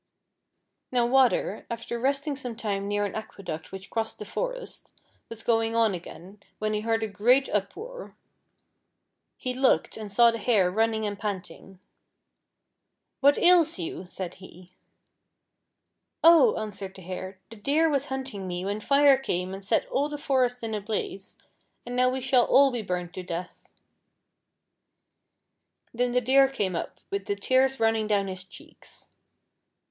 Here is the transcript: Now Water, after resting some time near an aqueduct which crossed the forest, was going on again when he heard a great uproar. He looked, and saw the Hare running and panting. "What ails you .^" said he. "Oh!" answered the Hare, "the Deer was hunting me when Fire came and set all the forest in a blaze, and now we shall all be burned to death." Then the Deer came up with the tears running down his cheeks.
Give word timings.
Now 0.91 1.05
Water, 1.05 1.67
after 1.69 1.99
resting 1.99 2.35
some 2.35 2.55
time 2.55 2.87
near 2.87 3.05
an 3.05 3.13
aqueduct 3.13 3.71
which 3.71 3.91
crossed 3.91 4.17
the 4.17 4.25
forest, 4.25 4.91
was 5.29 5.43
going 5.43 5.75
on 5.75 5.93
again 5.93 6.41
when 6.57 6.73
he 6.73 6.81
heard 6.81 7.03
a 7.03 7.07
great 7.07 7.47
uproar. 7.49 8.15
He 9.37 9.53
looked, 9.53 9.97
and 9.97 10.11
saw 10.11 10.31
the 10.31 10.39
Hare 10.39 10.71
running 10.71 11.05
and 11.05 11.19
panting. 11.19 11.77
"What 13.19 13.37
ails 13.37 13.77
you 13.77 13.97
.^" 13.77 13.97
said 14.09 14.33
he. 14.41 14.71
"Oh!" 16.23 16.57
answered 16.57 16.95
the 16.95 17.03
Hare, 17.03 17.37
"the 17.51 17.55
Deer 17.55 17.87
was 17.87 18.07
hunting 18.07 18.47
me 18.47 18.65
when 18.65 18.79
Fire 18.79 19.19
came 19.19 19.53
and 19.53 19.63
set 19.63 19.85
all 19.89 20.09
the 20.09 20.17
forest 20.17 20.63
in 20.63 20.73
a 20.73 20.81
blaze, 20.81 21.37
and 21.85 21.95
now 21.95 22.09
we 22.09 22.21
shall 22.21 22.45
all 22.45 22.71
be 22.71 22.81
burned 22.81 23.13
to 23.13 23.21
death." 23.21 23.69
Then 25.93 26.11
the 26.11 26.21
Deer 26.21 26.47
came 26.47 26.75
up 26.75 27.01
with 27.11 27.27
the 27.27 27.35
tears 27.35 27.79
running 27.79 28.07
down 28.07 28.27
his 28.29 28.43
cheeks. 28.43 29.09